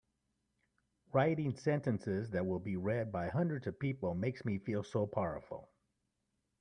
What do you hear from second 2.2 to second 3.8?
that will be read by hundreds of